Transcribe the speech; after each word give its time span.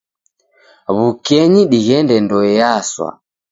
W'ukenyi 0.95 1.61
dighende 1.71 2.15
ndoe 2.23 2.49
yaswa. 2.59 3.09